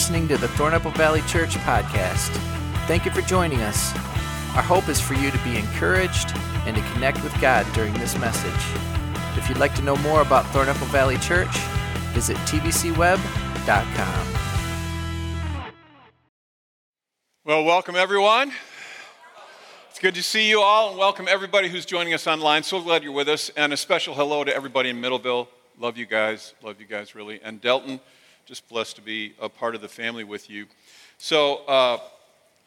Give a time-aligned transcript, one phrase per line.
[0.00, 2.30] listening to the Thornapple Valley Church podcast.
[2.86, 3.94] Thank you for joining us.
[4.56, 6.32] Our hope is for you to be encouraged
[6.64, 8.78] and to connect with God during this message.
[9.36, 11.54] If you'd like to know more about Thornapple Valley Church,
[12.14, 14.26] visit tvcweb.com.
[17.44, 18.52] Well, welcome everyone.
[19.90, 22.62] It's good to see you all, and welcome everybody who's joining us online.
[22.62, 25.48] So glad you're with us, and a special hello to everybody in Middleville.
[25.78, 26.54] Love you guys.
[26.62, 27.38] Love you guys, really.
[27.42, 28.00] And Delton,
[28.50, 30.66] just blessed to be a part of the family with you.
[31.18, 31.98] So, uh,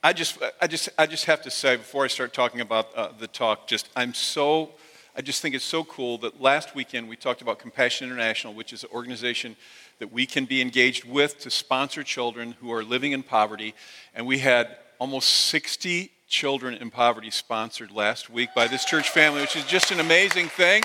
[0.01, 3.09] I just, I just, I just have to say before I start talking about uh,
[3.19, 4.71] the talk, just I'm so,
[5.13, 8.71] I just think it's so cool that last weekend we talked about Compassion International, which
[8.71, 9.57] is an organization
[9.99, 13.75] that we can be engaged with to sponsor children who are living in poverty,
[14.15, 19.41] and we had almost 60 children in poverty sponsored last week by this church family,
[19.41, 20.81] which is just an amazing thing.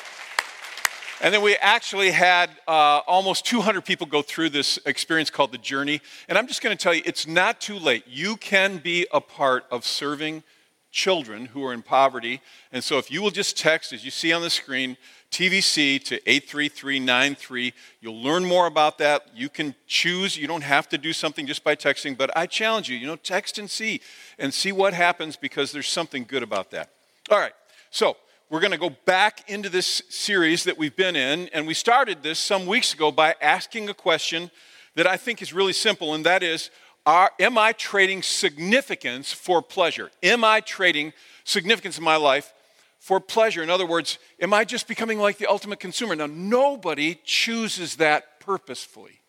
[1.20, 5.58] And then we actually had uh, almost 200 people go through this experience called the
[5.58, 6.00] Journey.
[6.28, 8.04] And I'm just going to tell you, it's not too late.
[8.06, 10.44] You can be a part of serving
[10.92, 12.40] children who are in poverty.
[12.72, 14.96] And so if you will just text, as you see on the screen,
[15.30, 19.26] TVC to 83393, you'll learn more about that.
[19.34, 20.36] You can choose.
[20.36, 23.16] You don't have to do something just by texting, but I challenge you, you know,
[23.16, 24.00] text and see
[24.38, 26.90] and see what happens because there's something good about that.
[27.30, 27.52] All right.
[27.90, 28.16] So,
[28.50, 31.48] we're going to go back into this series that we've been in.
[31.48, 34.50] And we started this some weeks ago by asking a question
[34.94, 36.70] that I think is really simple, and that is
[37.04, 40.10] are, Am I trading significance for pleasure?
[40.22, 41.12] Am I trading
[41.44, 42.54] significance in my life
[42.98, 43.62] for pleasure?
[43.62, 46.16] In other words, am I just becoming like the ultimate consumer?
[46.16, 49.20] Now, nobody chooses that purposefully.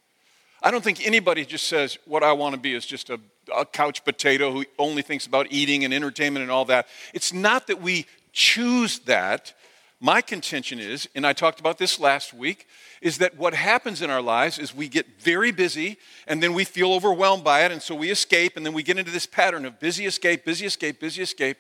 [0.62, 3.20] I don't think anybody just says, What I want to be is just a,
[3.54, 6.88] a couch potato who only thinks about eating and entertainment and all that.
[7.14, 9.54] It's not that we choose that,
[10.00, 12.68] my contention is, and I talked about this last week,
[13.02, 15.98] is that what happens in our lives is we get very busy
[16.28, 18.98] and then we feel overwhelmed by it, and so we escape, and then we get
[18.98, 21.58] into this pattern of busy escape, busy escape, busy escape.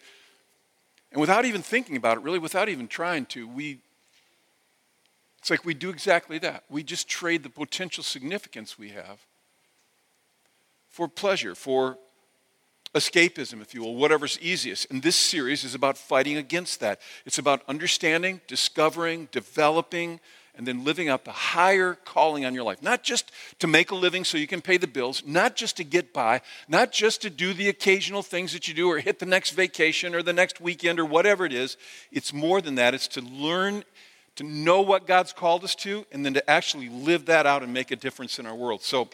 [1.11, 3.79] And without even thinking about it, really, without even trying to, we
[5.39, 6.65] it's like we do exactly that.
[6.69, 9.19] We just trade the potential significance we have
[10.89, 11.97] for pleasure, for
[12.95, 14.89] escapism, if you will, whatever's easiest.
[14.89, 16.99] And this series is about fighting against that.
[17.25, 20.19] It's about understanding, discovering, developing,
[20.55, 22.81] and then living out the higher calling on your life.
[22.81, 25.83] Not just to make a living so you can pay the bills, not just to
[25.83, 29.25] get by, not just to do the occasional things that you do or hit the
[29.25, 31.77] next vacation or the next weekend or whatever it is.
[32.11, 32.93] It's more than that.
[32.93, 33.83] It's to learn
[34.35, 37.73] to know what God's called us to and then to actually live that out and
[37.73, 38.81] make a difference in our world.
[38.81, 39.09] So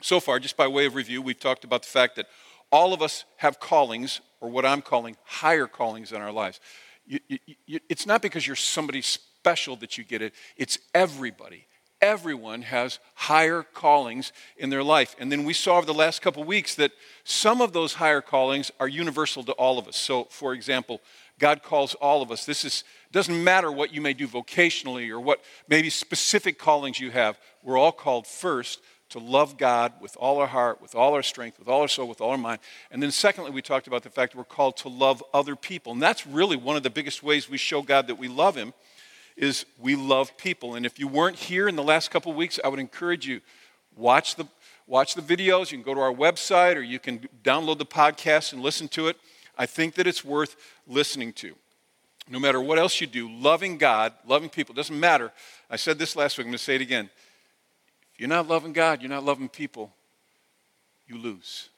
[0.00, 2.28] so far, just by way of review, we've talked about the fact that
[2.70, 6.60] all of us have callings, or what I'm calling higher callings in our lives.
[7.06, 11.66] You, you, you, it's not because you're somebody special that you get it, it's everybody.
[12.00, 15.16] Everyone has higher callings in their life.
[15.18, 16.92] And then we saw over the last couple weeks that
[17.24, 19.96] some of those higher callings are universal to all of us.
[19.96, 21.00] So, for example,
[21.40, 22.44] God calls all of us.
[22.44, 27.10] This is doesn't matter what you may do vocationally or what maybe specific callings you
[27.10, 27.38] have.
[27.64, 31.58] We're all called first to love God with all our heart, with all our strength,
[31.58, 32.60] with all our soul, with all our mind.
[32.90, 35.92] And then, secondly, we talked about the fact that we're called to love other people.
[35.92, 38.74] And that's really one of the biggest ways we show God that we love Him
[39.36, 40.74] is we love people.
[40.74, 43.40] And if you weren't here in the last couple weeks, I would encourage you
[43.96, 44.46] watch the
[44.86, 45.70] watch the videos.
[45.70, 49.08] You can go to our website or you can download the podcast and listen to
[49.08, 49.16] it.
[49.56, 51.54] I think that it's worth listening to.
[52.30, 55.32] No matter what else you do, loving God, loving people, doesn't matter.
[55.70, 57.10] I said this last week, I'm going to say it again
[58.18, 59.92] you're not loving God, you're not loving people,
[61.06, 61.68] you lose.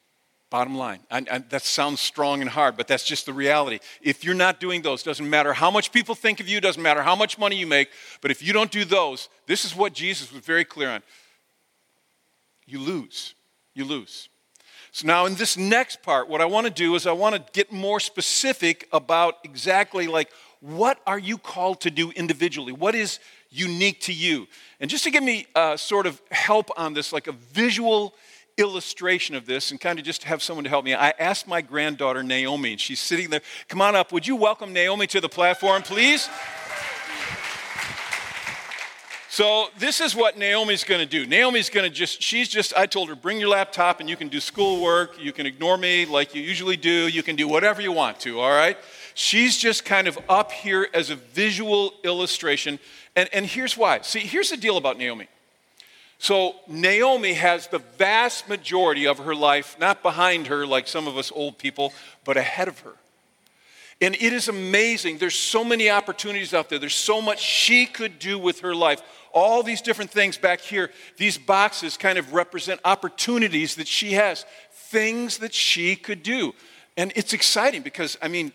[0.48, 0.98] Bottom line.
[1.12, 3.78] And, that sounds strong and hard, but that's just the reality.
[4.02, 7.02] If you're not doing those, doesn't matter how much people think of you, doesn't matter
[7.02, 7.88] how much money you make,
[8.20, 11.02] but if you don't do those, this is what Jesus was very clear on.
[12.66, 13.34] You lose.
[13.74, 14.28] You lose.
[14.90, 17.52] So now in this next part, what I want to do is I want to
[17.52, 22.72] get more specific about exactly like what are you called to do individually?
[22.72, 23.18] What is
[23.50, 24.46] unique to you.
[24.78, 28.14] And just to give me uh, sort of help on this, like a visual
[28.56, 31.60] illustration of this, and kind of just have someone to help me, I asked my
[31.60, 33.40] granddaughter Naomi, and she's sitting there.
[33.68, 34.12] Come on up.
[34.12, 36.28] Would you welcome Naomi to the platform, please?
[39.32, 41.24] So this is what Naomi's going to do.
[41.24, 44.28] Naomi's going to just, she's just, I told her, bring your laptop and you can
[44.28, 45.22] do schoolwork.
[45.22, 47.06] You can ignore me like you usually do.
[47.08, 48.76] You can do whatever you want to, all right?
[49.20, 52.78] She's just kind of up here as a visual illustration
[53.14, 54.00] and, and here's why.
[54.00, 55.28] See, here's the deal about Naomi.
[56.16, 61.18] So, Naomi has the vast majority of her life not behind her like some of
[61.18, 61.92] us old people,
[62.24, 62.94] but ahead of her.
[64.00, 65.18] And it is amazing.
[65.18, 66.78] There's so many opportunities out there.
[66.78, 69.02] There's so much she could do with her life.
[69.34, 74.46] All these different things back here, these boxes kind of represent opportunities that she has,
[74.72, 76.54] things that she could do.
[76.96, 78.52] And it's exciting because, I mean,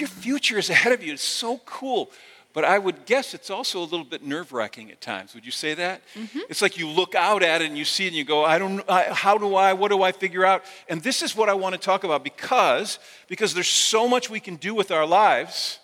[0.00, 1.12] your future is ahead of you.
[1.12, 2.10] It's so cool.
[2.52, 5.34] But I would guess it's also a little bit nerve wracking at times.
[5.34, 6.02] Would you say that?
[6.14, 6.40] Mm-hmm.
[6.48, 8.58] It's like you look out at it and you see it and you go, I
[8.58, 10.64] don't, I, how do I, what do I figure out?
[10.88, 12.98] And this is what I want to talk about because,
[13.28, 15.78] because there's so much we can do with our lives.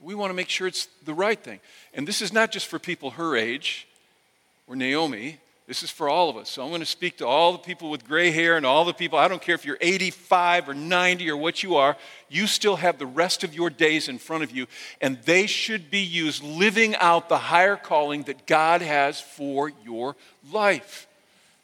[0.00, 1.60] We want to make sure it's the right thing.
[1.94, 3.86] And this is not just for people her age
[4.66, 5.38] or Naomi.
[5.66, 6.50] This is for all of us.
[6.50, 8.92] So I'm going to speak to all the people with gray hair and all the
[8.92, 9.18] people.
[9.18, 11.96] I don't care if you're 85 or 90 or what you are,
[12.28, 14.66] you still have the rest of your days in front of you,
[15.00, 20.16] and they should be used living out the higher calling that God has for your
[20.50, 21.06] life.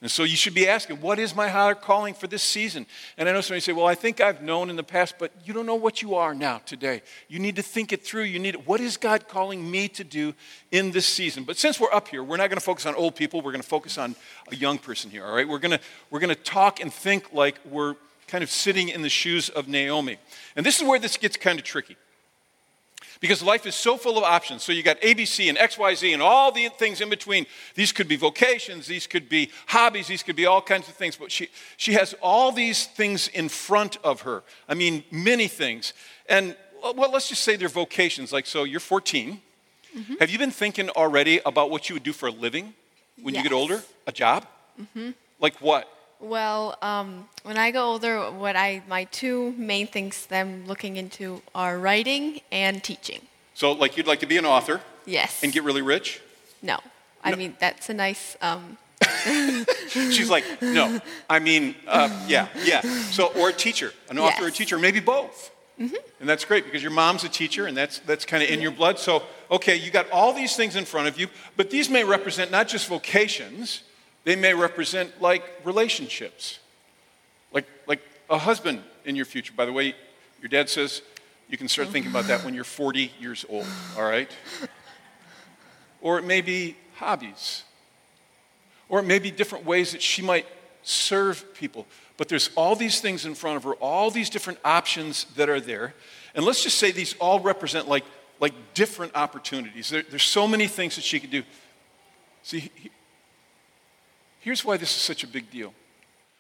[0.01, 2.87] And so you should be asking, what is my higher calling for this season?
[3.17, 5.33] And I know some somebody say, well, I think I've known in the past, but
[5.45, 7.03] you don't know what you are now today.
[7.27, 8.23] You need to think it through.
[8.23, 10.35] You need, what is God calling me to do
[10.71, 11.43] in this season?
[11.43, 13.41] But since we're up here, we're not going to focus on old people.
[13.41, 14.15] We're going to focus on
[14.53, 15.49] a young person here, all right?
[15.49, 15.81] We're going to,
[16.11, 17.97] we're going to talk and think like we're
[18.29, 20.19] kind of sitting in the shoes of Naomi.
[20.55, 21.97] And this is where this gets kind of tricky.
[23.21, 24.63] Because life is so full of options.
[24.63, 27.47] So you got ABC and XYZ and all the things in between.
[27.75, 31.17] These could be vocations, these could be hobbies, these could be all kinds of things.
[31.17, 34.43] But she, she has all these things in front of her.
[34.69, 35.93] I mean, many things.
[36.29, 38.33] And well, let's just say they're vocations.
[38.33, 39.41] Like, so you're 14.
[39.97, 40.15] Mm-hmm.
[40.21, 42.75] Have you been thinking already about what you would do for a living
[43.21, 43.43] when yes.
[43.43, 43.83] you get older?
[44.07, 44.47] A job?
[44.81, 45.11] Mm-hmm.
[45.41, 45.89] Like what?
[46.21, 50.97] Well, um, when I go older, what I my two main things that I'm looking
[50.97, 53.21] into are writing and teaching.
[53.55, 54.81] So, like, you'd like to be an author?
[55.07, 55.43] Yes.
[55.43, 56.21] And get really rich?
[56.63, 56.79] No,
[57.23, 57.37] I no.
[57.37, 58.37] mean that's a nice.
[58.41, 58.79] Um...
[59.89, 61.01] She's like, no.
[61.31, 62.81] I mean, uh, yeah, yeah.
[63.11, 64.43] So, or a teacher, an author, yes.
[64.43, 65.53] or a teacher, maybe both.
[65.81, 65.95] Mm-hmm.
[66.19, 68.73] And that's great because your mom's a teacher, and that's that's kind of in your
[68.73, 68.99] blood.
[68.99, 69.23] So,
[69.53, 72.67] okay, you got all these things in front of you, but these may represent not
[72.67, 73.83] just vocations
[74.29, 76.59] they may represent like relationships,
[77.51, 79.55] like, like a husband in your future.
[79.57, 79.95] By the way,
[80.43, 81.01] your dad says
[81.49, 83.65] you can start thinking about that when you're 40 years old,
[83.97, 84.31] all right?
[86.03, 87.65] Or it may be hobbies.
[88.91, 90.45] Or it may be different ways that she might
[90.83, 91.87] serve people.
[92.19, 95.59] But there's all these things in front of her, all these different options that are
[95.59, 95.95] there.
[96.35, 98.05] And let's just say these all represent like,
[98.41, 99.89] like different opportunities.
[99.89, 101.45] There, there's so many things that she could do.
[102.43, 102.71] See,
[104.49, 105.75] Here's why this is such a big deal.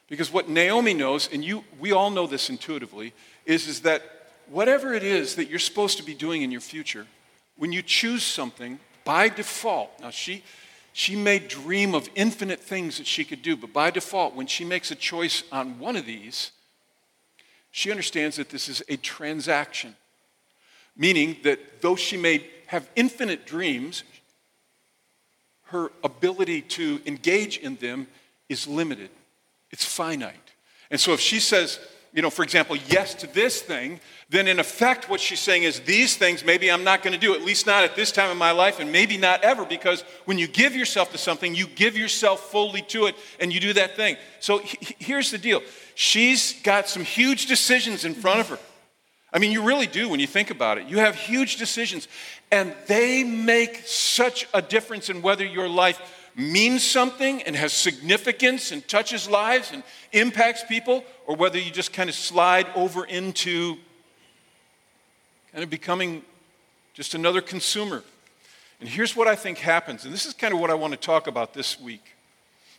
[0.09, 3.13] Because what Naomi knows, and you, we all know this intuitively,
[3.45, 4.01] is, is that
[4.47, 7.07] whatever it is that you're supposed to be doing in your future,
[7.59, 10.43] when you choose something, by default, now she,
[10.95, 14.65] she may dream of infinite things that she could do, but by default, when she
[14.65, 16.53] makes a choice on one of these,
[17.73, 19.95] she understands that this is a transaction.
[20.97, 24.03] Meaning that though she may have infinite dreams,
[25.69, 28.07] her ability to engage in them
[28.49, 29.11] is limited,
[29.71, 30.35] it's finite.
[30.91, 31.79] And so if she says,
[32.15, 34.01] you know, for example, yes to this thing,
[34.31, 37.35] then in effect what she's saying is these things maybe I'm not going to do,
[37.35, 40.39] at least not at this time in my life, and maybe not ever, because when
[40.39, 43.95] you give yourself to something, you give yourself fully to it and you do that
[43.95, 44.17] thing.
[44.41, 45.63] So he- here's the deal
[45.95, 48.59] she's got some huge decisions in front of her.
[49.33, 50.87] I mean, you really do when you think about it.
[50.87, 52.09] You have huge decisions,
[52.51, 56.01] and they make such a difference in whether your life
[56.35, 61.93] means something and has significance and touches lives and impacts people, or whether you just
[61.93, 63.77] kind of slide over into
[65.53, 66.23] kind of becoming
[66.95, 68.03] just another consumer.
[68.81, 70.99] And here's what I think happens, and this is kind of what I want to
[70.99, 72.15] talk about this week.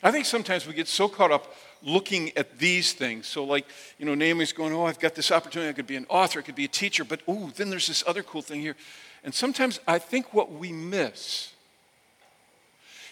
[0.02, 3.28] I think sometimes we get so caught up looking at these things.
[3.28, 3.66] So, like,
[3.98, 5.70] you know, Naomi's going, Oh, I've got this opportunity.
[5.70, 8.04] I could be an author, I could be a teacher, but oh, then there's this
[8.06, 8.76] other cool thing here.
[9.24, 11.54] And sometimes I think what we miss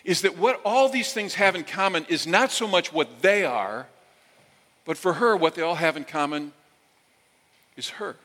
[0.04, 3.44] is that what all these things have in common is not so much what they
[3.44, 3.88] are,
[4.86, 6.54] but for her, what they all have in common
[7.76, 8.16] is her.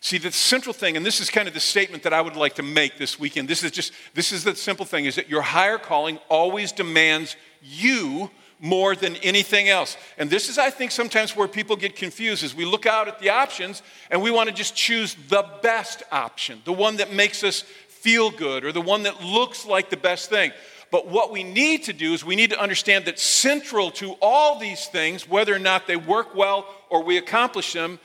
[0.00, 2.54] See, the central thing, and this is kind of the statement that I would like
[2.54, 3.48] to make this weekend.
[3.48, 7.36] This is just, this is the simple thing, is that your higher calling always demands
[7.62, 9.96] you more than anything else.
[10.18, 13.18] And this is, I think, sometimes where people get confused is we look out at
[13.18, 17.42] the options and we want to just choose the best option, the one that makes
[17.42, 20.52] us feel good or the one that looks like the best thing.
[20.90, 24.58] But what we need to do is we need to understand that central to all
[24.58, 27.98] these things, whether or not they work well or we accomplish them,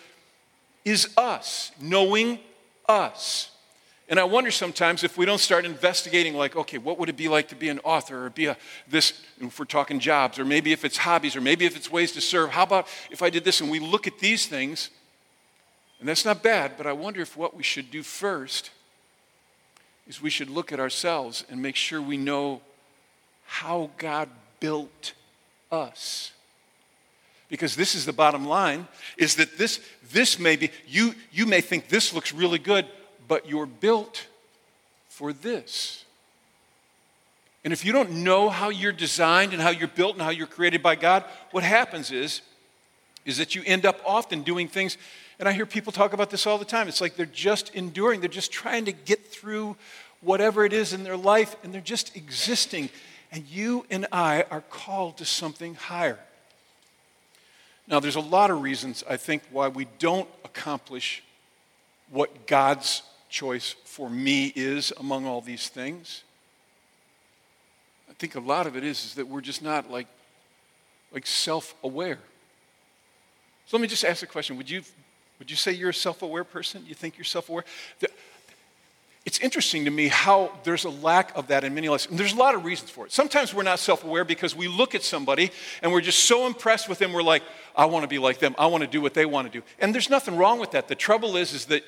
[0.86, 2.40] is us, knowing
[2.88, 3.50] us.
[4.08, 7.28] And I wonder sometimes if we don't start investigating, like, okay, what would it be
[7.28, 8.58] like to be an author or be a
[8.88, 12.12] this, if we're talking jobs, or maybe if it's hobbies, or maybe if it's ways
[12.12, 12.52] to serve.
[12.52, 14.92] How about if I did this and we look at these things?
[16.00, 18.70] And that's not bad, but I wonder if what we should do first
[20.08, 22.62] is we should look at ourselves and make sure we know
[23.46, 25.14] how God built
[25.72, 26.32] us.
[27.50, 29.80] Because this is the bottom line is that this,
[30.12, 32.86] this may be, you, you may think this looks really good,
[33.28, 34.28] but you're built
[35.10, 36.04] for this.
[37.64, 40.46] And if you don't know how you're designed and how you're built and how you're
[40.46, 42.42] created by God, what happens is,
[43.26, 44.98] is that you end up often doing things,
[45.40, 46.88] and I hear people talk about this all the time.
[46.88, 49.76] It's like they're just enduring, they're just trying to get through
[50.22, 52.90] whatever it is in their life, and they're just existing.
[53.32, 56.20] And you and I are called to something higher.
[57.88, 61.24] Now, there's a lot of reasons, I think, why we don't accomplish
[62.10, 66.24] what God's choice for me is among all these things.
[68.10, 70.08] I think a lot of it is, is that we're just not like,
[71.12, 72.20] like self-aware.
[73.66, 74.58] So let me just ask a question.
[74.58, 74.84] Would you,
[75.40, 76.84] would you say you're a self-aware person?
[76.88, 77.66] You think you're self-aware?
[79.26, 82.06] It's interesting to me how there's a lack of that in many lives.
[82.06, 83.12] And there's a lot of reasons for it.
[83.12, 85.52] Sometimes we're not self aware because we look at somebody
[85.82, 87.42] and we're just so impressed with them, we're like,
[87.76, 88.54] I want to be like them.
[88.60, 89.66] I want to do what they want to do.
[89.80, 90.88] And there's nothing wrong with that.
[90.88, 91.84] The trouble is, is that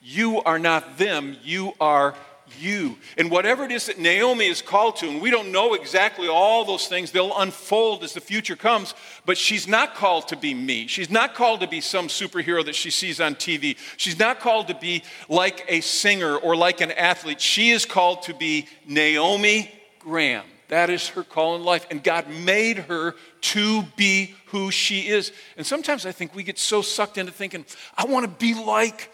[0.00, 2.14] you are not them, you are
[2.58, 2.96] you.
[3.16, 6.64] And whatever it is that Naomi is called to, and we don't know exactly all
[6.64, 8.94] those things, they'll unfold as the future comes,
[9.26, 10.86] but she's not called to be me.
[10.86, 13.76] She's not called to be some superhero that she sees on TV.
[13.96, 17.40] She's not called to be like a singer or like an athlete.
[17.40, 20.44] She is called to be Naomi Graham.
[20.68, 21.86] That is her call in life.
[21.90, 25.32] And God made her to be who she is.
[25.56, 27.64] And sometimes I think we get so sucked into thinking,
[27.96, 29.10] I want to be like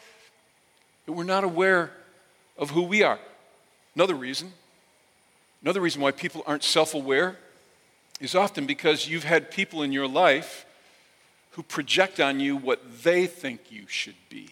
[1.06, 1.92] that we're not aware
[2.58, 3.18] of who we are.
[3.94, 4.52] Another reason,
[5.62, 7.36] another reason why people aren't self aware
[8.20, 10.66] is often because you've had people in your life
[11.52, 14.48] who project on you what they think you should be.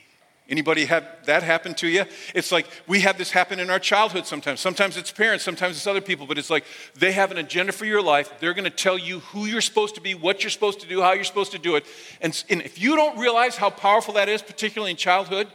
[0.47, 2.05] Anybody have that happen to you?
[2.35, 4.61] It's like we have this happen in our childhood sometimes.
[4.61, 7.87] Sometimes it's parents, sometimes it's other people, but it's like they have an agenda for
[7.87, 8.31] your life.
[8.41, 11.01] They're going to tell you who you're supposed to be, what you're supposed to do,
[11.01, 11.87] how you're supposed to do it.
[12.21, 15.49] And, and if you don't realize how powerful that is, particularly in childhood,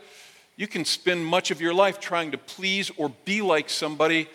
[0.59, 4.27] you can spend much of your life trying to please or be like somebody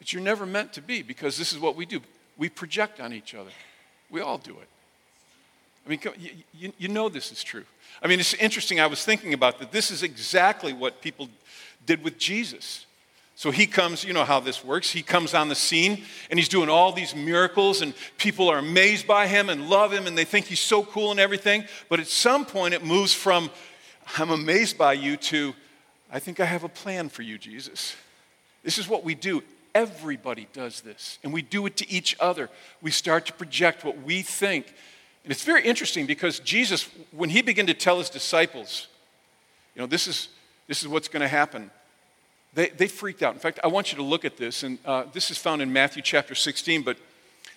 [0.00, 2.00] that you're never meant to be because this is what we do.
[2.36, 3.52] We project on each other.
[4.10, 4.68] We all do it.
[5.86, 6.00] I mean,
[6.52, 7.62] you, you know this is true.
[8.02, 8.80] I mean, it's interesting.
[8.80, 9.70] I was thinking about that.
[9.70, 11.28] This is exactly what people
[11.86, 12.86] did with Jesus.
[13.36, 14.90] So he comes, you know how this works.
[14.90, 19.06] He comes on the scene and he's doing all these miracles, and people are amazed
[19.06, 21.64] by him and love him, and they think he's so cool and everything.
[21.88, 23.48] But at some point, it moves from
[24.16, 25.54] I'm amazed by you to,
[26.12, 27.94] I think I have a plan for you, Jesus.
[28.64, 29.42] This is what we do.
[29.74, 32.50] Everybody does this, and we do it to each other.
[32.82, 34.66] We start to project what we think.
[35.22, 38.88] And it's very interesting because Jesus, when he began to tell his disciples,
[39.76, 40.28] you know, this is,
[40.66, 41.70] this is what's going to happen,
[42.52, 43.34] they, they freaked out.
[43.34, 45.72] In fact, I want you to look at this, and uh, this is found in
[45.72, 46.82] Matthew chapter 16.
[46.82, 46.96] But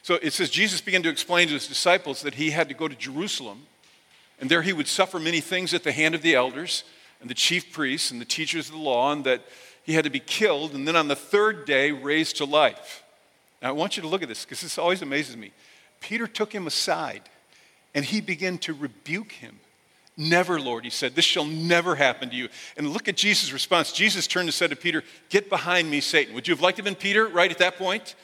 [0.03, 2.88] so it says, Jesus began to explain to his disciples that he had to go
[2.88, 3.65] to Jerusalem
[4.40, 6.84] and there he would suffer many things at the hand of the elders
[7.22, 9.42] and the chief priests and the teachers of the law, and that
[9.84, 13.04] he had to be killed and then on the third day raised to life.
[13.62, 15.52] Now, I want you to look at this because this always amazes me.
[16.00, 17.22] Peter took him aside
[17.96, 19.60] and he began to rebuke him.
[20.16, 22.50] Never, Lord, he said, this shall never happen to you.
[22.78, 23.92] And look at Jesus' response.
[23.92, 26.36] Jesus turned and said to Peter, Get behind me, Satan.
[26.36, 28.16] Would you have liked to have been Peter right at that point?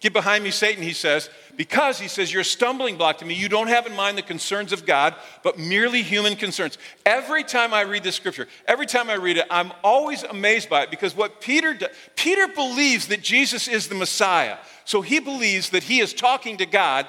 [0.00, 3.34] Get behind me, Satan, he says, because he says, You're a stumbling block to me.
[3.34, 6.76] You don't have in mind the concerns of God, but merely human concerns.
[7.06, 10.82] Every time I read this scripture, every time I read it, I'm always amazed by
[10.82, 14.58] it because what Peter does, Peter believes that Jesus is the Messiah.
[14.84, 17.06] So he believes that he is talking to God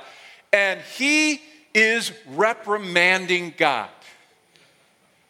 [0.53, 1.41] and he
[1.73, 3.89] is reprimanding God.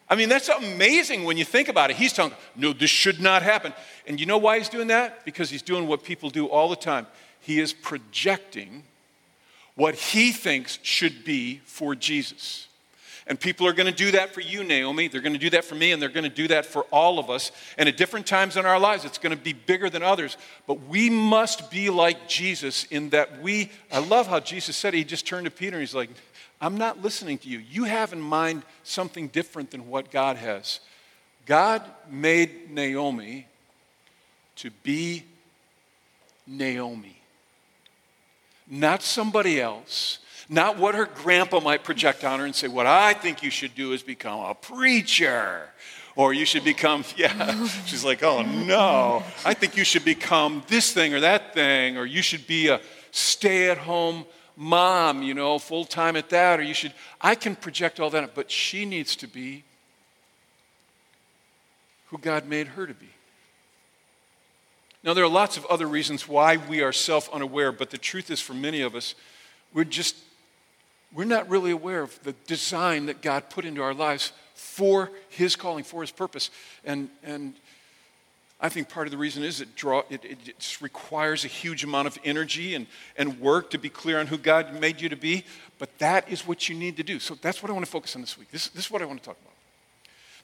[0.08, 1.96] I mean, that's amazing when you think about it.
[1.96, 3.74] He's telling, no, this should not happen.
[4.06, 5.24] And you know why he's doing that?
[5.24, 7.06] Because he's doing what people do all the time
[7.48, 8.82] he is projecting
[9.74, 12.68] what he thinks should be for Jesus.
[13.26, 15.08] And people are going to do that for you, Naomi.
[15.08, 17.18] They're going to do that for me, and they're going to do that for all
[17.18, 17.50] of us.
[17.78, 20.36] And at different times in our lives, it's going to be bigger than others.
[20.66, 25.02] But we must be like Jesus in that we, I love how Jesus said, He
[25.02, 26.10] just turned to Peter and He's like,
[26.60, 27.60] I'm not listening to you.
[27.60, 30.80] You have in mind something different than what God has.
[31.46, 33.46] God made Naomi
[34.56, 35.24] to be
[36.46, 37.17] Naomi
[38.70, 40.18] not somebody else,
[40.50, 43.74] Not what her grandpa might project on her and say, What I think you should
[43.74, 45.68] do is become a preacher.
[46.16, 47.68] Or you should become, yeah.
[47.84, 49.22] She's like, Oh no.
[49.44, 51.98] I think you should become this thing or that thing.
[51.98, 54.24] Or you should be a stay at home
[54.56, 56.60] mom, you know, full time at that.
[56.60, 58.34] Or you should, I can project all that.
[58.34, 59.64] But she needs to be
[62.06, 63.10] who God made her to be.
[65.04, 68.30] Now, there are lots of other reasons why we are self unaware, but the truth
[68.30, 69.14] is, for many of us,
[69.72, 70.16] we're just
[71.14, 75.56] we're not really aware of the design that God put into our lives for His
[75.56, 76.50] calling, for His purpose.
[76.84, 77.54] And, and
[78.60, 82.08] I think part of the reason is it, draw, it, it, requires a huge amount
[82.08, 82.86] of energy and,
[83.16, 85.44] and work to be clear on who God made you to be,
[85.78, 87.18] but that is what you need to do.
[87.18, 88.50] So that's what I want to focus on this week.
[88.50, 89.54] This, this is what I want to talk about.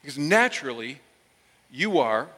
[0.00, 1.00] Because naturally,
[1.70, 2.28] you are,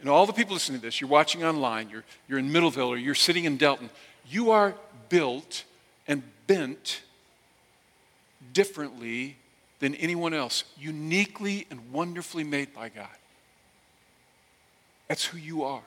[0.00, 2.96] and all the people listening to this, you're watching online, you're, you're in Middleville, or
[2.96, 3.90] you're sitting in Delton,
[4.28, 4.74] you are
[5.08, 5.64] built
[6.06, 7.02] and bent
[8.52, 9.36] differently
[9.78, 13.08] than anyone else, uniquely and wonderfully made by God.
[15.08, 15.82] That's who you are.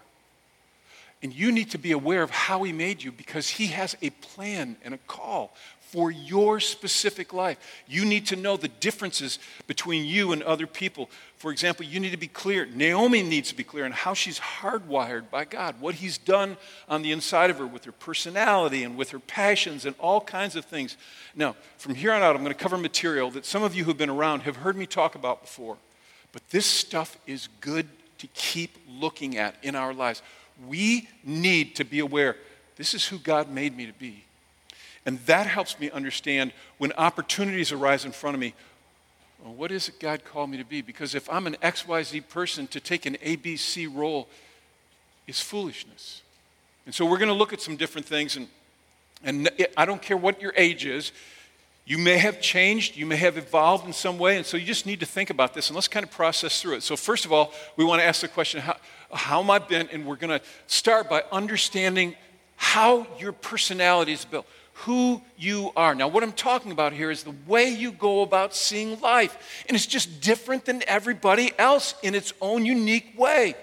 [1.22, 4.10] And you need to be aware of how He made you because He has a
[4.10, 5.54] plan and a call
[5.92, 7.58] for your specific life.
[7.88, 11.10] You need to know the differences between you and other people.
[11.38, 12.68] For example, you need to be clear.
[12.68, 17.02] Naomi needs to be clear on how she's hardwired by God, what He's done on
[17.02, 20.66] the inside of her with her personality and with her passions and all kinds of
[20.66, 20.96] things.
[21.36, 23.98] Now, from here on out, I'm going to cover material that some of you who've
[23.98, 25.78] been around have heard me talk about before.
[26.32, 27.88] But this stuff is good
[28.20, 30.22] to keep looking at in our lives.
[30.68, 32.36] We need to be aware
[32.76, 34.24] this is who God made me to be.
[35.06, 38.54] And that helps me understand when opportunities arise in front of me,
[39.44, 40.82] well, what is it God called me to be?
[40.82, 44.28] Because if I'm an XYZ person, to take an ABC role
[45.28, 46.22] is foolishness.
[46.86, 48.36] And so we're going to look at some different things.
[48.36, 48.48] And,
[49.24, 51.12] and I don't care what your age is,
[51.86, 54.86] you may have changed, you may have evolved in some way, and so you just
[54.86, 56.84] need to think about this and let's kind of process through it.
[56.84, 58.78] So, first of all, we want to ask the question how,
[59.12, 59.92] how am I bent?
[59.92, 62.16] And we're going to start by understanding
[62.58, 64.46] how your personality is built
[64.86, 65.94] who you are.
[65.94, 69.64] Now, what I'm talking about here is the way you go about seeing life.
[69.68, 73.56] And it's just different than everybody else in its own unique way.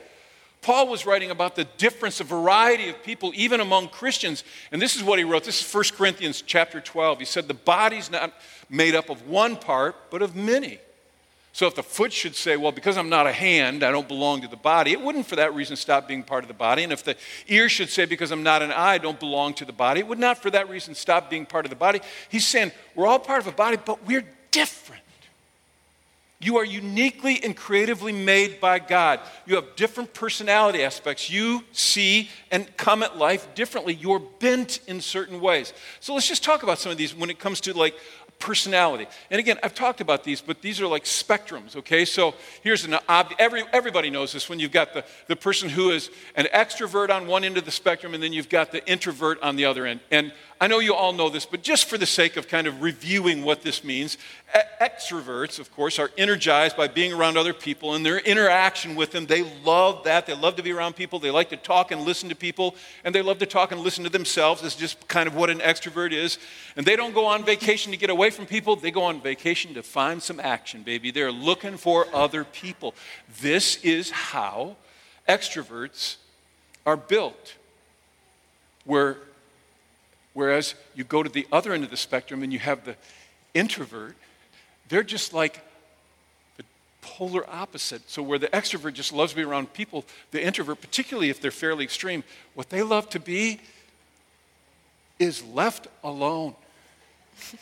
[0.61, 4.43] Paul was writing about the difference, a variety of people, even among Christians.
[4.73, 5.45] And this is what he wrote.
[5.45, 7.21] This is 1 Corinthians chapter 12.
[7.21, 8.33] He said, The body's not
[8.69, 10.81] made up of one part, but of many.
[11.57, 14.43] So if the foot should say, well, because I'm not a hand, I don't belong
[14.43, 16.83] to the body, it wouldn't for that reason stop being part of the body.
[16.85, 17.17] And if the
[17.49, 20.07] ear should say, because I'm not an eye, I don't belong to the body, it
[20.07, 22.03] would not for that reason stop being part of the body.
[22.29, 25.03] He's saying, we're all part of a body, but we're different.
[26.41, 29.21] You are uniquely and creatively made by God.
[29.47, 31.31] You have different personality aspects.
[31.31, 33.95] You see and come at life differently.
[33.95, 35.73] You're bent in certain ways.
[36.01, 37.95] So let's just talk about some of these when it comes to like
[38.39, 39.07] personality.
[39.31, 42.05] And again, I've talked about these, but these are like spectrums, okay?
[42.05, 45.91] So here's an obvious, every, everybody knows this when you've got the, the person who
[45.91, 49.41] is an extrovert on one end of the spectrum, and then you've got the introvert
[49.43, 50.01] on the other end.
[50.11, 52.81] And I know you all know this, but just for the sake of kind of
[52.81, 54.17] reviewing what this means,
[54.81, 59.27] extroverts, of course, are energized by being around other people and their interaction with them.
[59.27, 60.27] They love that.
[60.27, 61.19] They love to be around people.
[61.19, 64.05] They like to talk and listen to people, and they love to talk and listen
[64.05, 64.63] to themselves.
[64.63, 66.39] It's just kind of what an extrovert is.
[66.75, 69.75] And they don't go on vacation to get away from people, they go on vacation
[69.75, 71.11] to find some action, baby.
[71.11, 72.95] They're looking for other people.
[73.43, 74.77] This is how
[75.29, 76.17] extroverts
[76.87, 77.57] are built.
[78.85, 79.19] Where
[80.37, 82.95] Whereas you go to the other end of the spectrum and you have the
[83.55, 84.15] introvert,
[84.91, 85.65] they're just like
[86.59, 86.65] the
[87.01, 88.03] polar opposite.
[88.11, 91.51] So, where the extrovert just loves to be around people, the introvert, particularly if they're
[91.51, 92.23] fairly extreme,
[92.53, 93.61] what they love to be
[95.19, 96.55] is left alone.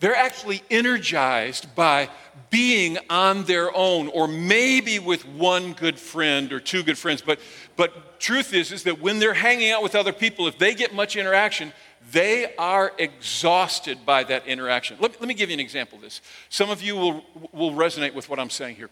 [0.00, 2.08] They're actually energized by
[2.50, 7.22] being on their own, or maybe with one good friend or two good friends.
[7.22, 7.38] But,
[7.76, 10.92] but truth is, is that when they're hanging out with other people, if they get
[10.92, 11.72] much interaction,
[12.10, 14.96] they are exhausted by that interaction.
[15.00, 16.20] Let, let me give you an example of this.
[16.48, 18.90] Some of you will, will resonate with what I'm saying here.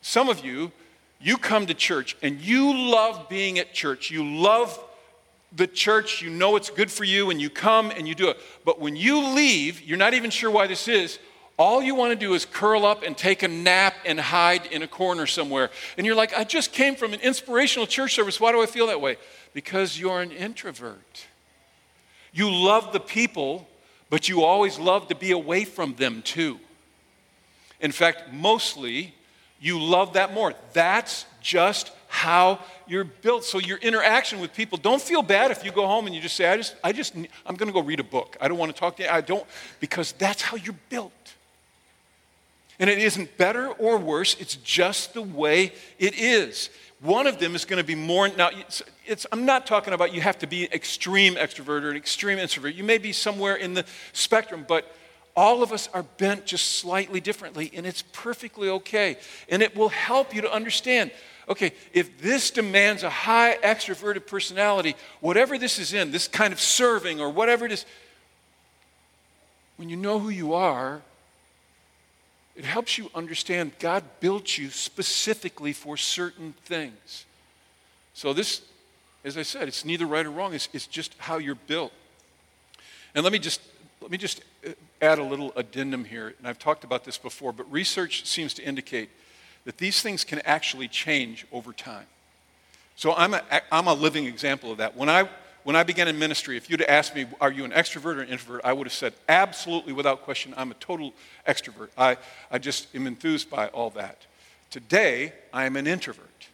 [0.00, 0.70] Some of you,
[1.20, 4.10] you come to church and you love being at church.
[4.10, 4.78] You love
[5.54, 8.38] the church, you know it's good for you, and you come and you do it.
[8.64, 11.18] But when you leave, you're not even sure why this is.
[11.58, 14.82] All you want to do is curl up and take a nap and hide in
[14.82, 15.70] a corner somewhere.
[15.98, 18.40] And you're like, I just came from an inspirational church service.
[18.40, 19.16] Why do I feel that way?
[19.52, 21.26] Because you're an introvert.
[22.32, 23.68] You love the people,
[24.10, 26.58] but you always love to be away from them too.
[27.80, 29.14] In fact, mostly
[29.60, 30.54] you love that more.
[30.72, 33.44] That's just how you're built.
[33.44, 36.36] So your interaction with people, don't feel bad if you go home and you just
[36.36, 38.36] say, I just, I just, I'm going to go read a book.
[38.40, 39.08] I don't want to talk to you.
[39.08, 39.44] I don't,
[39.80, 41.12] because that's how you're built.
[42.78, 46.70] And it isn't better or worse, it's just the way it is.
[47.02, 50.14] One of them is going to be more, now, it's, it's, I'm not talking about
[50.14, 52.76] you have to be an extreme extrovert or an extreme introvert.
[52.76, 54.94] You may be somewhere in the spectrum, but
[55.34, 59.16] all of us are bent just slightly differently, and it's perfectly okay.
[59.48, 61.10] And it will help you to understand
[61.48, 66.60] okay, if this demands a high extroverted personality, whatever this is in, this kind of
[66.60, 67.84] serving or whatever it is,
[69.76, 71.02] when you know who you are,
[72.54, 77.24] it helps you understand God built you specifically for certain things.
[78.14, 78.62] So, this,
[79.24, 81.92] as I said, it's neither right or wrong, it's, it's just how you're built.
[83.14, 83.60] And let me just
[84.02, 87.52] let me just uh, add a little addendum here, and I've talked about this before,
[87.52, 89.10] but research seems to indicate
[89.64, 92.06] that these things can actually change over time.
[92.96, 94.96] So I'm a, I'm a living example of that.
[94.96, 95.28] When I,
[95.64, 98.28] when I began in ministry, if you'd asked me, are you an extrovert or an
[98.28, 101.12] introvert, I would have said, absolutely, without question, I'm a total
[101.46, 101.88] extrovert.
[101.96, 102.16] I,
[102.50, 104.26] I just am enthused by all that.
[104.70, 106.48] Today, I am an introvert,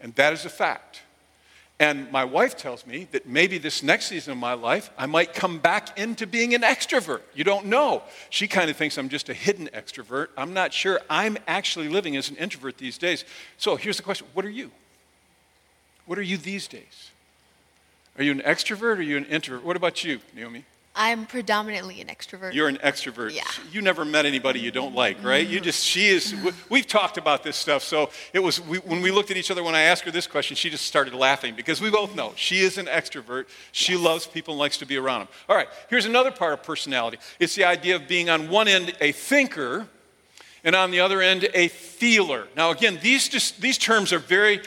[0.00, 1.02] and that is a fact.
[1.80, 5.32] And my wife tells me that maybe this next season of my life, I might
[5.32, 7.20] come back into being an extrovert.
[7.34, 8.02] You don't know.
[8.30, 10.28] She kind of thinks I'm just a hidden extrovert.
[10.36, 11.00] I'm not sure.
[11.08, 13.24] I'm actually living as an introvert these days.
[13.58, 14.72] So here's the question What are you?
[16.06, 17.12] What are you these days?
[18.18, 19.64] Are you an extrovert or are you an introvert?
[19.64, 20.64] What about you, Naomi?
[20.96, 22.52] I'm predominantly an extrovert.
[22.52, 23.32] You're an extrovert.
[23.32, 23.44] Yeah.
[23.70, 25.46] You never met anybody you don't like, right?
[25.46, 26.34] You just, she is,
[26.68, 27.84] we've talked about this stuff.
[27.84, 30.26] So it was, we, when we looked at each other, when I asked her this
[30.26, 33.46] question, she just started laughing because we both know she is an extrovert.
[33.70, 34.02] She yes.
[34.02, 35.28] loves people and likes to be around them.
[35.48, 38.92] All right, here's another part of personality it's the idea of being on one end
[39.00, 39.86] a thinker
[40.64, 42.48] and on the other end a feeler.
[42.56, 44.62] Now, again, these, just, these terms are very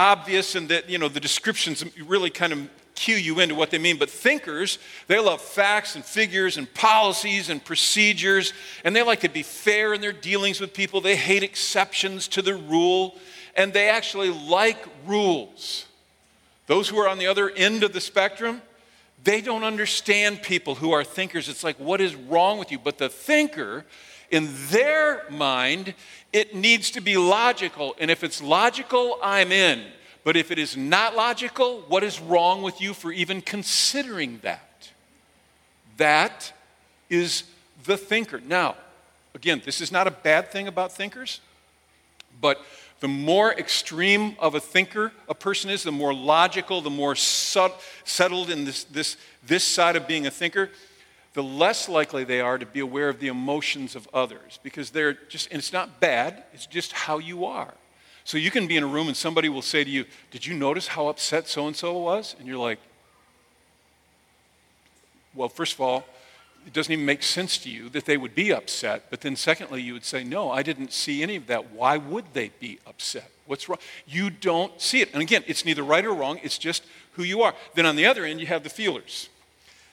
[0.00, 3.78] obvious and that, you know, the descriptions really kind of cue you into what they
[3.78, 9.20] mean, but thinkers, they love facts and figures and policies and procedures, and they like
[9.20, 11.00] to be fair in their dealings with people.
[11.00, 13.16] They hate exceptions to the rule,
[13.54, 15.86] and they actually like rules.
[16.66, 18.62] Those who are on the other end of the spectrum,
[19.22, 21.48] they don't understand people who are thinkers.
[21.48, 22.78] It's like, what is wrong with you?
[22.78, 23.84] But the thinker,
[24.30, 25.94] in their mind,
[26.32, 27.94] it needs to be logical.
[27.98, 29.84] And if it's logical, I'm in.
[30.26, 34.90] But if it is not logical, what is wrong with you for even considering that?
[35.98, 36.52] That
[37.08, 37.44] is
[37.84, 38.40] the thinker.
[38.40, 38.74] Now,
[39.36, 41.40] again, this is not a bad thing about thinkers,
[42.40, 42.60] but
[42.98, 48.50] the more extreme of a thinker a person is, the more logical, the more settled
[48.50, 50.70] in this, this, this side of being a thinker,
[51.34, 55.12] the less likely they are to be aware of the emotions of others because they're
[55.12, 57.74] just, and it's not bad, it's just how you are.
[58.26, 60.52] So you can be in a room and somebody will say to you, Did you
[60.52, 62.34] notice how upset so and so was?
[62.40, 62.80] And you're like,
[65.32, 66.04] Well, first of all,
[66.66, 69.04] it doesn't even make sense to you that they would be upset.
[69.10, 71.70] But then, secondly, you would say, No, I didn't see any of that.
[71.70, 73.30] Why would they be upset?
[73.46, 73.78] What's wrong?
[74.08, 75.12] You don't see it.
[75.12, 77.54] And again, it's neither right or wrong, it's just who you are.
[77.74, 79.28] Then on the other end, you have the feelers.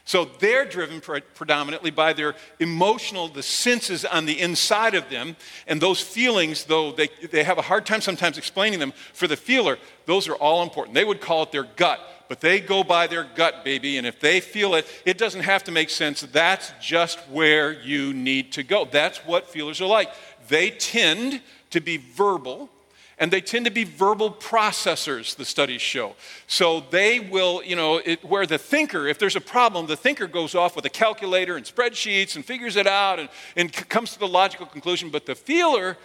[0.05, 5.37] So they're driven predominantly by their emotional, the senses on the inside of them.
[5.65, 9.37] And those feelings, though they, they have a hard time sometimes explaining them, for the
[9.37, 10.93] feeler, those are all important.
[10.93, 13.97] They would call it their gut, but they go by their gut, baby.
[13.97, 16.19] And if they feel it, it doesn't have to make sense.
[16.19, 18.83] That's just where you need to go.
[18.83, 20.09] That's what feelers are like.
[20.49, 21.39] They tend
[21.69, 22.69] to be verbal
[23.19, 26.15] and they tend to be verbal processors, the studies show.
[26.47, 30.27] So they will, you know, it, where the thinker, if there's a problem, the thinker
[30.27, 34.19] goes off with a calculator and spreadsheets and figures it out and, and comes to
[34.19, 35.09] the logical conclusion.
[35.09, 35.97] But the feeler,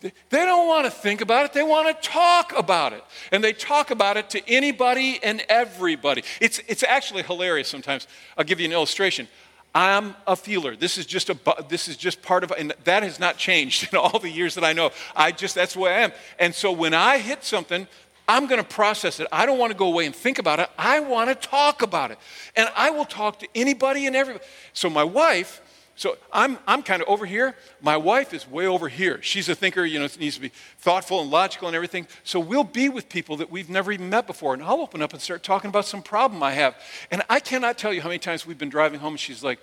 [0.00, 3.02] they don't want to think about it, they want to talk about it.
[3.32, 6.22] And they talk about it to anybody and everybody.
[6.40, 8.06] It's, it's actually hilarious sometimes.
[8.36, 9.28] I'll give you an illustration.
[9.74, 10.76] I'm a feeler.
[10.76, 11.36] This is just a
[11.68, 14.64] this is just part of and that has not changed in all the years that
[14.64, 14.92] I know.
[15.16, 16.12] I just that's the way I am.
[16.38, 17.88] And so when I hit something,
[18.26, 19.26] I'm going to process it.
[19.30, 20.70] I don't want to go away and think about it.
[20.78, 22.18] I want to talk about it.
[22.56, 24.44] And I will talk to anybody and everybody.
[24.72, 25.60] So my wife,
[25.96, 27.54] so I'm, I'm kind of over here.
[27.80, 29.22] My wife is way over here.
[29.22, 32.08] She's a thinker, you know, needs to be thoughtful and logical and everything.
[32.24, 34.54] So we'll be with people that we've never even met before.
[34.54, 36.74] And I'll open up and start talking about some problem I have.
[37.12, 39.60] And I cannot tell you how many times we've been driving home and she's like,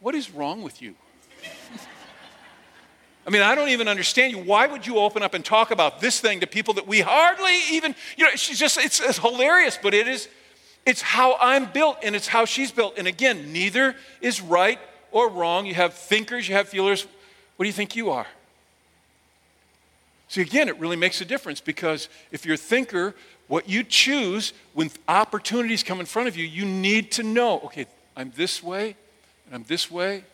[0.00, 0.96] What is wrong with you?
[3.26, 4.38] I mean, I don't even understand you.
[4.38, 7.56] Why would you open up and talk about this thing to people that we hardly
[7.70, 10.28] even, you know, she's just, it's, it's hilarious, but it is,
[10.84, 12.98] it's how I'm built and it's how she's built.
[12.98, 14.80] And again, neither is right
[15.12, 15.66] or wrong.
[15.66, 17.06] You have thinkers, you have feelers.
[17.56, 18.26] What do you think you are?
[20.28, 23.14] See, again, it really makes a difference because if you're a thinker,
[23.48, 27.86] what you choose when opportunities come in front of you, you need to know okay,
[28.16, 28.94] I'm this way,
[29.46, 30.24] and I'm this way.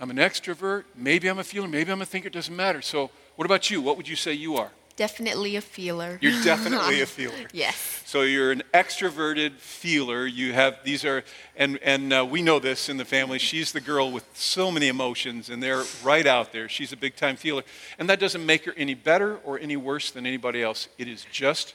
[0.00, 0.84] I'm an extrovert.
[0.94, 1.68] Maybe I'm a feeler.
[1.68, 2.26] Maybe I'm a thinker.
[2.26, 2.82] It doesn't matter.
[2.82, 3.80] So, what about you?
[3.80, 4.70] What would you say you are?
[4.96, 6.18] Definitely a feeler.
[6.20, 7.48] You're definitely a feeler.
[7.52, 8.02] yes.
[8.06, 10.24] So you're an extroverted feeler.
[10.24, 11.24] You have these are,
[11.56, 13.40] and and uh, we know this in the family.
[13.40, 16.68] She's the girl with so many emotions, and they're right out there.
[16.68, 17.62] She's a big time feeler,
[17.98, 20.88] and that doesn't make her any better or any worse than anybody else.
[20.96, 21.74] It is just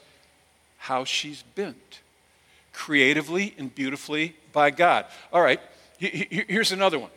[0.78, 2.00] how she's bent,
[2.72, 5.06] creatively and beautifully by God.
[5.34, 5.60] All right.
[5.98, 7.10] Here's another one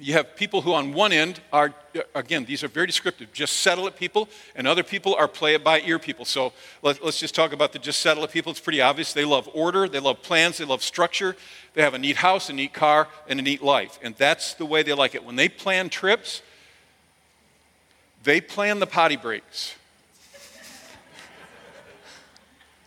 [0.00, 1.72] you have people who, on one end, are,
[2.16, 5.62] again, these are very descriptive, just settle it people, and other people are play it
[5.62, 6.24] by ear people.
[6.24, 6.52] So
[6.82, 8.50] let, us just talk about the just settle it people.
[8.50, 9.12] It's pretty obvious.
[9.12, 11.36] They love order, they love plans, they love structure.
[11.74, 13.98] They have a neat house, a neat car, and a neat life.
[14.02, 15.24] And that's the way they like it.
[15.24, 16.42] When they plan trips,
[18.24, 19.74] they plan the potty breaks.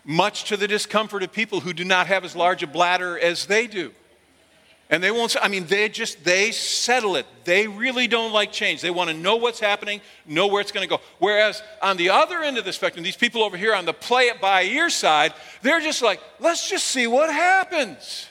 [0.03, 3.45] Much to the discomfort of people who do not have as large a bladder as
[3.45, 3.93] they do.
[4.89, 7.25] And they won't, I mean, they just, they settle it.
[7.43, 8.79] They really don't like change.
[8.81, 11.01] They want to know what's happening, know where it's going to go.
[11.19, 14.27] Whereas on the other end of the spectrum, these people over here on the play
[14.27, 18.27] it by ear side, they're just like, let's just see what happens.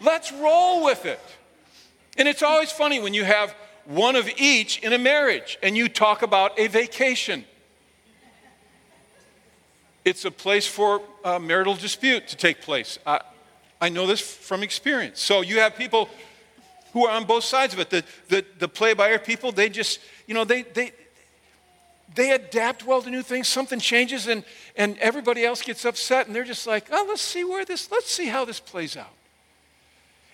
[0.00, 1.20] Let's roll with it.
[2.16, 5.88] And it's always funny when you have one of each in a marriage and you
[5.88, 7.44] talk about a vacation.
[10.04, 12.98] It's a place for a marital dispute to take place.
[13.06, 13.20] I
[13.88, 15.20] know this from experience.
[15.20, 16.08] So you have people
[16.92, 17.90] who are on both sides of it.
[17.90, 20.92] The, the, the play by ear people, they just, you know, they, they,
[22.14, 23.46] they adapt well to new things.
[23.46, 24.42] Something changes and,
[24.76, 28.10] and everybody else gets upset and they're just like, oh, let's see where this, let's
[28.10, 29.12] see how this plays out.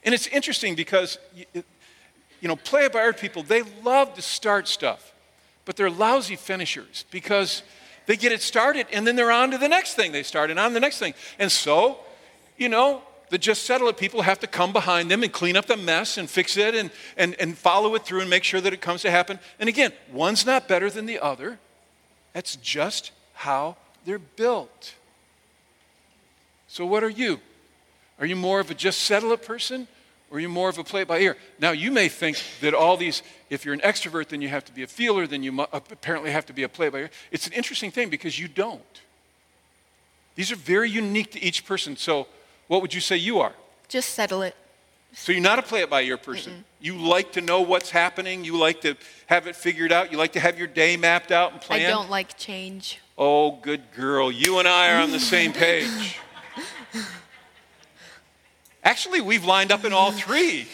[0.05, 1.19] And it's interesting because,
[1.53, 5.13] you know, play by ear people, they love to start stuff,
[5.65, 7.63] but they're lousy finishers because
[8.07, 10.59] they get it started and then they're on to the next thing they start and
[10.59, 11.15] on the next thing.
[11.39, 11.99] And so,
[12.59, 15.67] you know, the just settle it people have to come behind them and clean up
[15.67, 18.73] the mess and fix it and, and, and follow it through and make sure that
[18.73, 19.39] it comes to happen.
[19.59, 21.59] And again, one's not better than the other.
[22.33, 24.95] That's just how they're built.
[26.69, 27.41] So, what are you?
[28.19, 29.89] Are you more of a just settle it person
[30.31, 31.37] or are you more of a play it by ear?
[31.61, 34.73] Now, you may think that all these, if you're an extrovert, then you have to
[34.73, 37.11] be a feeler, then you apparently have to be a play by ear.
[37.31, 38.83] It's an interesting thing because you don't.
[40.35, 41.97] These are very unique to each person.
[41.97, 42.27] So,
[42.69, 43.53] what would you say you are?
[43.89, 44.57] Just settle it.
[45.13, 46.53] So you're not a play it by ear person.
[46.53, 46.65] Mm-mm.
[46.81, 48.45] You like to know what's happening.
[48.45, 48.97] You like to
[49.27, 50.11] have it figured out.
[50.11, 51.87] You like to have your day mapped out and planned.
[51.87, 53.01] I don't like change.
[53.17, 54.33] Oh, good girl.
[54.33, 56.19] You and I are on the same page.
[58.83, 60.67] Actually, we've lined up in all three.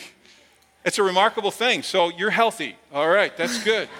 [0.85, 1.83] It's a remarkable thing.
[1.83, 2.77] So you're healthy.
[2.93, 3.89] All right, that's good.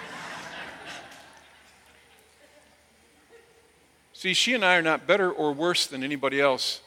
[4.13, 6.81] See, she and I are not better or worse than anybody else.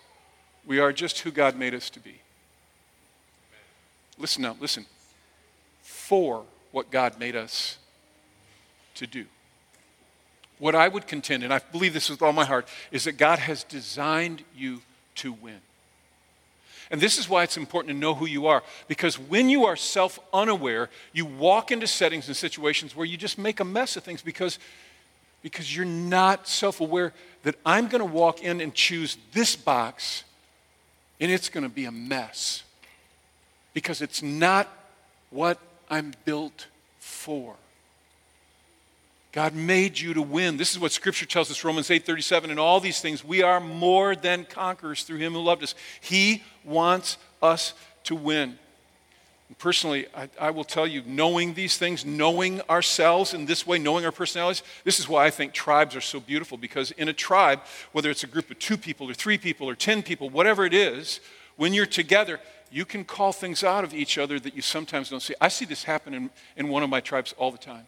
[0.67, 2.21] We are just who God made us to be.
[4.19, 4.87] Listen now, listen.
[5.83, 7.79] For what God made us
[8.97, 9.27] to do.
[10.59, 13.39] What I would contend, and I believe this with all my heart, is that God
[13.39, 14.83] has designed you
[15.17, 15.61] to win.
[16.91, 18.63] And this is why it's important to know who you are.
[18.89, 23.39] Because when you are self unaware, you walk into settings and situations where you just
[23.39, 24.59] make a mess of things because,
[25.43, 30.25] because you're not self aware that I'm going to walk in and choose this box
[31.21, 32.63] and it's going to be a mess
[33.73, 34.69] because it's not
[35.31, 35.59] what
[35.91, 36.67] I'm built
[36.99, 37.55] for.
[39.33, 40.57] God made you to win.
[40.57, 44.15] This is what scripture tells us Romans 8:37 and all these things we are more
[44.15, 45.75] than conquerors through him who loved us.
[46.01, 47.75] He wants us
[48.05, 48.59] to win.
[49.59, 54.05] Personally, I, I, will tell you, knowing these things, knowing ourselves in this way, knowing
[54.05, 56.57] our personalities, this is why I think tribes are so beautiful.
[56.57, 57.61] Because in a tribe,
[57.93, 60.73] whether it's a group of two people or three people or ten people, whatever it
[60.73, 61.21] is,
[61.57, 65.21] when you're together, you can call things out of each other that you sometimes don't
[65.21, 65.35] see.
[65.41, 67.87] I see this happen in, in one of my tribes all the time.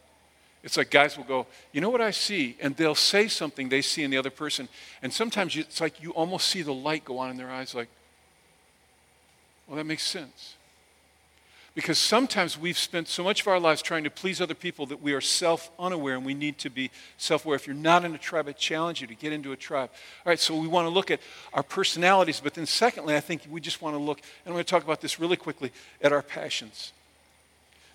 [0.62, 2.56] It's like guys will go, You know what I see?
[2.60, 4.68] And they'll say something they see in the other person.
[5.00, 7.88] And sometimes it's like you almost see the light go on in their eyes, like,
[9.66, 10.55] Well, that makes sense.
[11.76, 15.02] Because sometimes we've spent so much of our lives trying to please other people that
[15.02, 17.54] we are self unaware and we need to be self aware.
[17.54, 19.90] If you're not in a tribe, I challenge you to get into a tribe.
[20.24, 21.20] All right, so we want to look at
[21.52, 24.64] our personalities, but then secondly, I think we just want to look, and I'm going
[24.64, 26.94] to talk about this really quickly, at our passions.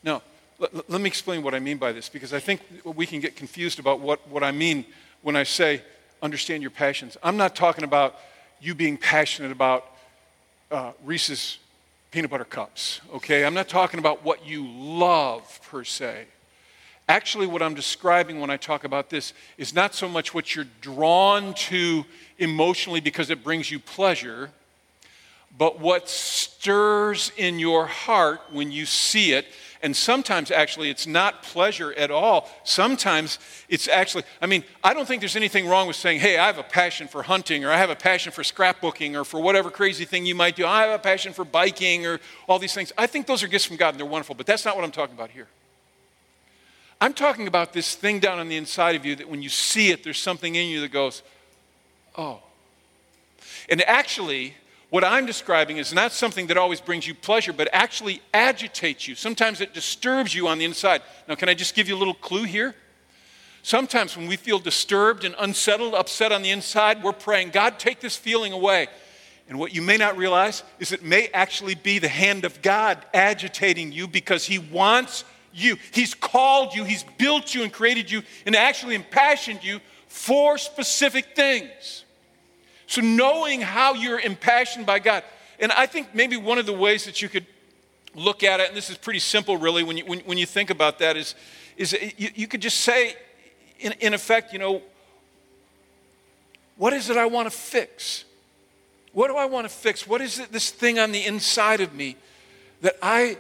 [0.04, 0.22] Now,
[0.60, 3.36] let, let me explain what I mean by this because I think we can get
[3.36, 4.86] confused about what, what I mean
[5.24, 5.82] when I say
[6.22, 7.18] understand your passions.
[7.24, 8.16] I'm not talking about
[8.62, 9.88] you being passionate about
[10.70, 11.58] uh, Reese's
[12.12, 13.46] peanut butter cups, okay?
[13.46, 16.26] I'm not talking about what you love per se.
[17.08, 20.68] Actually, what I'm describing when I talk about this is not so much what you're
[20.82, 22.06] drawn to
[22.38, 24.50] emotionally because it brings you pleasure,
[25.58, 29.46] but what stirs in your heart when you see it.
[29.84, 32.48] And sometimes, actually, it's not pleasure at all.
[32.64, 36.46] Sometimes it's actually, I mean, I don't think there's anything wrong with saying, hey, I
[36.46, 39.72] have a passion for hunting, or I have a passion for scrapbooking, or for whatever
[39.72, 40.68] crazy thing you might do.
[40.68, 42.94] I have a passion for biking, or all these things.
[42.96, 44.92] I think those are gifts from God and they're wonderful, but that's not what I'm
[44.92, 45.48] talking about here.
[47.02, 49.90] I'm talking about this thing down on the inside of you that when you see
[49.90, 51.24] it, there's something in you that goes,
[52.16, 52.42] oh.
[53.68, 54.54] And actually,
[54.92, 59.16] what I'm describing is not something that always brings you pleasure, but actually agitates you.
[59.16, 61.02] Sometimes it disturbs you on the inside.
[61.30, 62.76] Now, can I just give you a little clue here?
[63.64, 68.02] Sometimes when we feel disturbed and unsettled, upset on the inside, we're praying, God, take
[68.02, 68.90] this feeling away.
[69.48, 72.98] And what you may not realize is it may actually be the hand of God
[73.14, 75.24] agitating you because He wants
[75.54, 75.78] you.
[75.94, 81.34] He's called you, He's built you and created you, and actually impassioned you for specific
[81.34, 82.04] things.
[82.92, 85.24] So, knowing how you're impassioned by God,
[85.60, 87.46] and I think maybe one of the ways that you could
[88.14, 90.70] look at it, and this is pretty simple really when you, when, when you think
[90.70, 91.34] about that, is,
[91.78, 93.16] is you, you could just say,
[93.80, 94.82] in, in effect, you know,
[96.76, 98.26] what is it I want to fix?
[99.14, 100.06] What do I want to fix?
[100.06, 102.18] What is it, this thing on the inside of me
[102.82, 103.38] that I,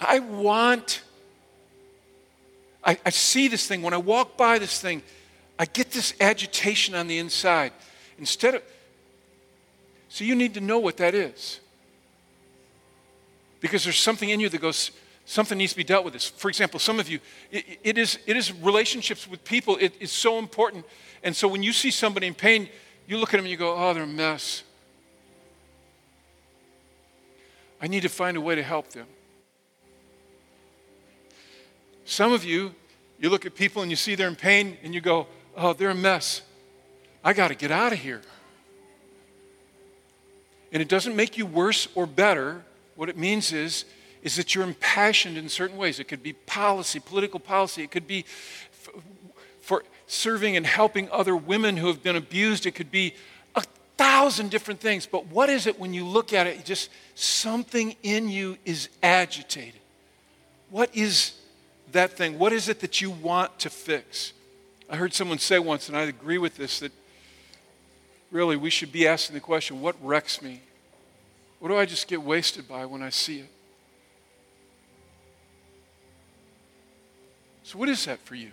[0.00, 1.02] I want?
[2.82, 3.82] I, I see this thing.
[3.82, 5.02] When I walk by this thing,
[5.58, 7.72] I get this agitation on the inside.
[8.18, 8.62] Instead of,
[10.08, 11.60] so you need to know what that is.
[13.60, 14.90] Because there's something in you that goes,
[15.24, 16.28] something needs to be dealt with this.
[16.28, 17.18] For example, some of you,
[17.50, 20.84] it, it is, it is relationships with people, it is so important.
[21.22, 22.68] And so when you see somebody in pain,
[23.06, 24.62] you look at them and you go, oh, they're a mess.
[27.80, 29.06] I need to find a way to help them.
[32.04, 32.74] Some of you,
[33.18, 35.90] you look at people and you see they're in pain and you go, oh, they're
[35.90, 36.42] a mess.
[37.24, 38.20] I got to get out of here.
[40.72, 42.62] And it doesn't make you worse or better.
[42.96, 43.86] What it means is,
[44.22, 45.98] is that you're impassioned in certain ways.
[45.98, 47.82] It could be policy, political policy.
[47.82, 48.24] It could be
[49.62, 52.66] for serving and helping other women who have been abused.
[52.66, 53.14] It could be
[53.54, 53.62] a
[53.96, 55.06] thousand different things.
[55.06, 56.64] But what is it when you look at it?
[56.64, 59.80] Just something in you is agitated.
[60.70, 61.32] What is
[61.92, 62.38] that thing?
[62.38, 64.32] What is it that you want to fix?
[64.90, 66.92] I heard someone say once, and I agree with this, that
[68.34, 70.60] really we should be asking the question what wrecks me?
[71.60, 73.48] What do I just get wasted by when I see it?
[77.62, 78.50] So, what is that for you?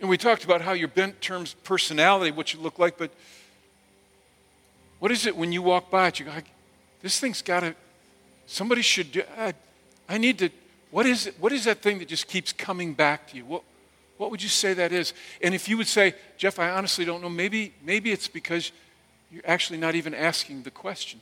[0.00, 3.10] And we talked about how your bent terms personality, what you look like, but
[4.98, 6.18] what is it when you walk by it?
[6.18, 6.32] You go,
[7.00, 7.74] this thing's got to,
[8.46, 9.54] somebody should do, I,
[10.08, 10.50] I need to,
[10.90, 11.36] what is it?
[11.38, 13.44] What is that thing that just keeps coming back to you?
[13.44, 13.62] What,
[14.18, 15.14] what would you say that is?
[15.42, 18.72] And if you would say, Jeff, I honestly don't know, maybe, maybe it's because
[19.30, 21.20] you're actually not even asking the question.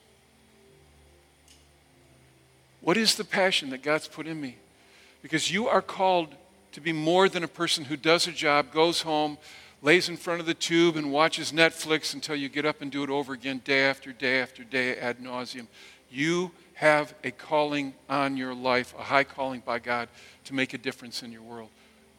[2.80, 4.56] What is the passion that God's put in me?
[5.22, 6.34] Because you are called
[6.72, 9.38] to be more than a person who does a job, goes home,
[9.82, 13.02] lays in front of the tube, and watches Netflix until you get up and do
[13.02, 15.66] it over again day after day after day ad nauseum.
[16.10, 20.08] You have a calling on your life, a high calling by God
[20.44, 21.70] to make a difference in your world.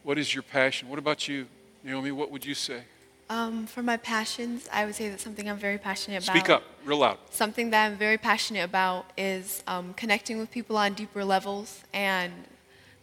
[0.08, 0.88] What is your passion?
[0.88, 1.48] What about you,
[1.84, 2.14] Naomi?
[2.14, 2.84] What would you say?
[3.30, 6.34] Um, for my passions, I would say that something I'm very passionate about.
[6.34, 7.18] Speak up, real loud.
[7.30, 12.32] Something that I'm very passionate about is um, connecting with people on deeper levels and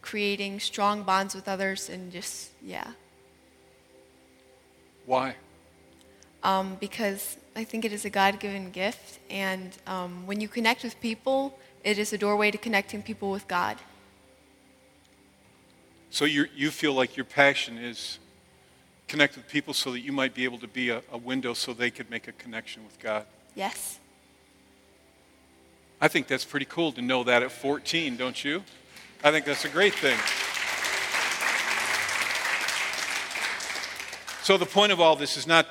[0.01, 2.87] creating strong bonds with others and just, yeah.
[5.05, 5.35] Why?
[6.41, 10.81] Um, because I think it is a God given gift, and um, when you connect
[10.81, 13.77] with people, it is a doorway to connecting people with God.
[16.09, 18.19] So you you feel like your passion is
[19.07, 21.73] connect with people so that you might be able to be a, a window so
[21.73, 23.25] they could make a connection with God.
[23.53, 23.99] Yes.
[26.01, 28.63] I think that's pretty cool to know that at 14, don't you?
[29.23, 30.17] I think that's a great thing.
[34.43, 35.67] So the point of all this is not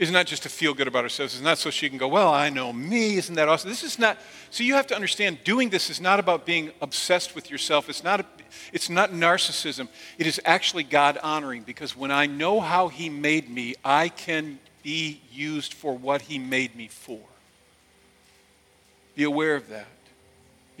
[0.00, 1.34] is not just to feel good about ourselves.
[1.34, 3.16] It's not so she can go, well, I know me.
[3.18, 3.68] Isn't that awesome?
[3.68, 4.16] This is not.
[4.50, 7.88] So you have to understand, doing this is not about being obsessed with yourself.
[7.90, 8.26] It's not.
[8.72, 9.88] It's not narcissism.
[10.18, 14.58] It is actually God honoring because when I know how He made me, I can
[14.82, 17.20] be used for what He made me for.
[19.14, 19.86] Be aware of that.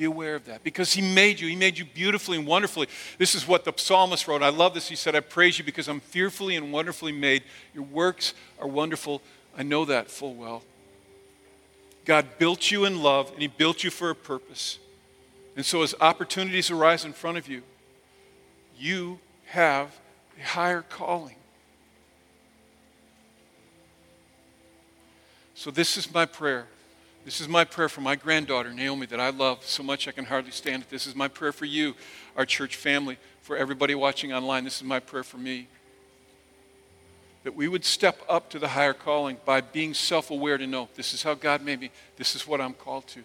[0.00, 1.46] Be aware of that because He made you.
[1.46, 2.88] He made you beautifully and wonderfully.
[3.18, 4.42] This is what the psalmist wrote.
[4.42, 4.88] I love this.
[4.88, 7.42] He said, I praise you because I'm fearfully and wonderfully made.
[7.74, 9.20] Your works are wonderful.
[9.58, 10.62] I know that full well.
[12.06, 14.78] God built you in love and He built you for a purpose.
[15.54, 17.60] And so, as opportunities arise in front of you,
[18.78, 19.94] you have
[20.38, 21.36] a higher calling.
[25.54, 26.68] So, this is my prayer.
[27.24, 30.24] This is my prayer for my granddaughter, Naomi, that I love so much I can
[30.24, 30.90] hardly stand it.
[30.90, 31.94] This is my prayer for you,
[32.34, 34.64] our church family, for everybody watching online.
[34.64, 35.68] This is my prayer for me.
[37.44, 40.88] That we would step up to the higher calling by being self aware to know
[40.94, 43.20] this is how God made me, this is what I'm called to.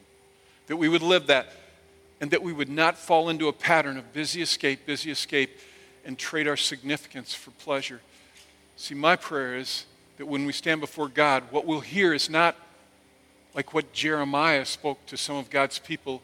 [0.67, 1.53] That we would live that,
[2.19, 5.57] and that we would not fall into a pattern of busy escape, busy escape,
[6.03, 8.01] and trade our significance for pleasure.
[8.75, 9.85] See, my prayer is
[10.17, 12.57] that when we stand before God, what we'll hear is not
[13.55, 16.21] like what Jeremiah spoke to some of God's people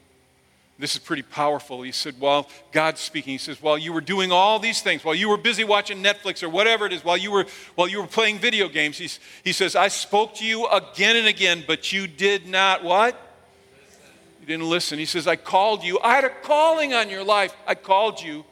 [0.82, 1.84] this is pretty powerful.
[1.84, 5.14] He said, while God's speaking, he says, while you were doing all these things, while
[5.14, 8.08] you were busy watching Netflix or whatever it is, while you were, while you were
[8.08, 12.08] playing video games, he's, he says, I spoke to you again and again, but you
[12.08, 13.16] did not what?
[14.40, 14.98] You didn't listen.
[14.98, 16.00] He says, I called you.
[16.00, 17.56] I had a calling on your life.
[17.68, 18.44] I called you,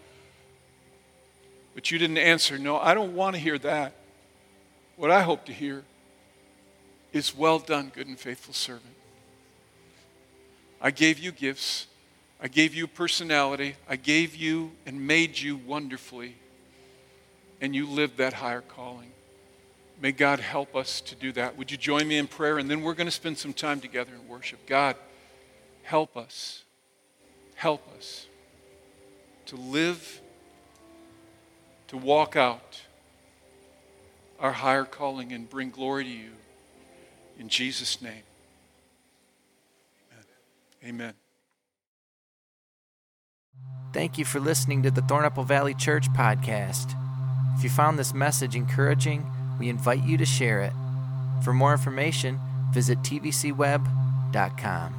[1.73, 2.59] but you didn't answer.
[2.59, 3.93] No, I don't want to hear that.
[4.97, 5.83] What I hope to hear
[7.13, 8.95] is, well done, good and faithful servant.
[10.81, 11.87] I gave you gifts.
[12.41, 13.75] I gave you personality.
[13.87, 16.35] I gave you and made you wonderfully.
[17.61, 19.11] And you lived that higher calling.
[20.01, 21.57] May God help us to do that.
[21.57, 22.57] Would you join me in prayer?
[22.57, 24.65] And then we're going to spend some time together in worship.
[24.65, 24.95] God,
[25.83, 26.63] help us.
[27.55, 28.25] Help us
[29.47, 30.21] to live,
[31.89, 32.81] to walk out
[34.39, 36.29] our higher calling and bring glory to you.
[37.39, 38.23] In Jesus' name.
[40.83, 40.85] Amen.
[40.85, 41.13] Amen.
[43.93, 46.95] Thank you for listening to the Thornapple Valley Church podcast.
[47.57, 49.25] If you found this message encouraging,
[49.59, 50.73] we invite you to share it.
[51.43, 52.39] For more information,
[52.71, 54.98] visit tvcweb.com.